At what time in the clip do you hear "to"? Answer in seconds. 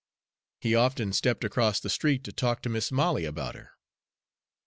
2.23-2.31, 2.63-2.69